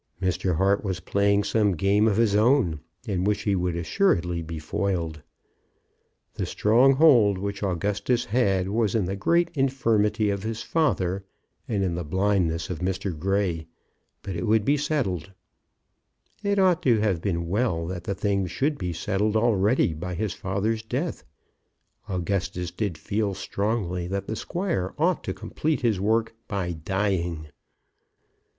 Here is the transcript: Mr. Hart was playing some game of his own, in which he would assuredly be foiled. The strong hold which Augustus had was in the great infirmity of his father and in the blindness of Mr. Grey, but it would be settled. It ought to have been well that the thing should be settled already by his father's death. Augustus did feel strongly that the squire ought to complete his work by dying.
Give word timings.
Mr. 0.19 0.55
Hart 0.57 0.83
was 0.83 0.99
playing 0.99 1.43
some 1.43 1.73
game 1.73 2.07
of 2.07 2.17
his 2.17 2.35
own, 2.35 2.79
in 3.07 3.23
which 3.23 3.43
he 3.43 3.55
would 3.55 3.75
assuredly 3.75 4.41
be 4.41 4.57
foiled. 4.57 5.21
The 6.33 6.47
strong 6.47 6.95
hold 6.95 7.37
which 7.37 7.61
Augustus 7.61 8.25
had 8.25 8.67
was 8.69 8.95
in 8.95 9.05
the 9.05 9.15
great 9.15 9.51
infirmity 9.53 10.31
of 10.31 10.41
his 10.41 10.63
father 10.63 11.23
and 11.67 11.83
in 11.83 11.93
the 11.93 12.03
blindness 12.03 12.71
of 12.71 12.79
Mr. 12.79 13.15
Grey, 13.15 13.67
but 14.23 14.35
it 14.35 14.47
would 14.47 14.65
be 14.65 14.75
settled. 14.75 15.33
It 16.41 16.57
ought 16.57 16.81
to 16.81 16.99
have 17.01 17.21
been 17.21 17.47
well 17.47 17.85
that 17.85 18.05
the 18.05 18.15
thing 18.15 18.47
should 18.47 18.79
be 18.79 18.93
settled 18.93 19.35
already 19.37 19.93
by 19.93 20.15
his 20.15 20.33
father's 20.33 20.81
death. 20.81 21.23
Augustus 22.09 22.71
did 22.71 22.97
feel 22.97 23.35
strongly 23.35 24.07
that 24.07 24.25
the 24.25 24.35
squire 24.35 24.95
ought 24.97 25.23
to 25.25 25.33
complete 25.35 25.81
his 25.81 25.99
work 25.99 26.33
by 26.47 26.71
dying. 26.71 27.49